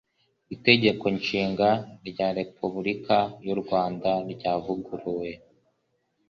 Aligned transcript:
itegeko 0.55 1.05
nshinga 1.17 1.69
rya 2.09 2.27
repubulika 2.39 3.17
y 3.45 3.47
u 3.53 3.55
rwanda 3.61 4.11
ryavuguruwe 4.33 5.29